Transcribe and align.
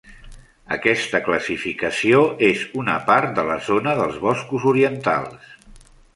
Aquesta 0.77 1.19
classificació 1.27 2.21
és 2.47 2.65
una 2.85 2.97
part 3.11 3.37
de 3.41 3.45
la 3.51 3.59
zona 3.67 3.95
dels 4.01 4.19
Boscos 4.27 4.69
orientals. 4.75 5.55